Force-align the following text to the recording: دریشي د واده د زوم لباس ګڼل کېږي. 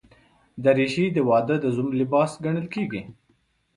دریشي 0.63 1.05
د 1.15 1.17
واده 1.29 1.55
د 1.61 1.65
زوم 1.75 1.89
لباس 1.99 2.31
ګڼل 2.45 2.67
کېږي. 2.75 3.01